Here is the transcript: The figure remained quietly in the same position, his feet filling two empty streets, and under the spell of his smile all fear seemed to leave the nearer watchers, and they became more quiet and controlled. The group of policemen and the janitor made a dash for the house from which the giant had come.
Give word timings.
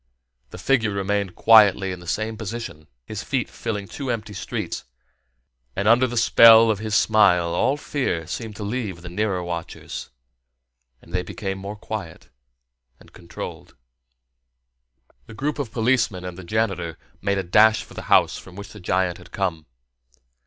The 0.49 0.57
figure 0.57 0.89
remained 0.89 1.35
quietly 1.35 1.91
in 1.91 1.99
the 1.99 2.07
same 2.07 2.35
position, 2.35 2.87
his 3.05 3.21
feet 3.23 3.47
filling 3.47 3.87
two 3.87 4.09
empty 4.09 4.33
streets, 4.33 4.83
and 5.75 5.87
under 5.87 6.07
the 6.07 6.17
spell 6.17 6.71
of 6.71 6.79
his 6.79 6.95
smile 6.95 7.49
all 7.53 7.77
fear 7.77 8.25
seemed 8.25 8.55
to 8.55 8.63
leave 8.63 9.03
the 9.03 9.09
nearer 9.09 9.43
watchers, 9.43 10.09
and 11.03 11.13
they 11.13 11.21
became 11.21 11.59
more 11.59 11.75
quiet 11.75 12.29
and 12.99 13.13
controlled. 13.13 13.75
The 15.27 15.35
group 15.35 15.59
of 15.59 15.71
policemen 15.71 16.25
and 16.25 16.35
the 16.35 16.43
janitor 16.43 16.97
made 17.21 17.37
a 17.37 17.43
dash 17.43 17.83
for 17.83 17.93
the 17.93 18.01
house 18.09 18.39
from 18.39 18.55
which 18.55 18.69
the 18.69 18.79
giant 18.79 19.19
had 19.19 19.31
come. 19.31 19.67